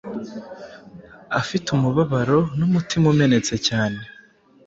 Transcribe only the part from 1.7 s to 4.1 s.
umubabaro n’umutima umenetse cyane